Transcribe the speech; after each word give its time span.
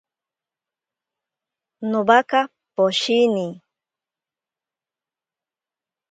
Nowaka 1.89 2.39
poshini. 2.75 3.47